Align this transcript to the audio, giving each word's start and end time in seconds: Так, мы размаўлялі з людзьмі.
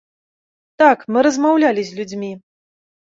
Так, 0.81 1.03
мы 1.13 1.19
размаўлялі 1.27 1.81
з 1.91 1.99
людзьмі. 1.99 2.33